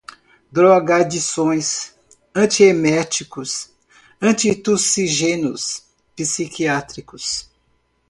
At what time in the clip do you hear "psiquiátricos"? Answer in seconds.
6.15-7.51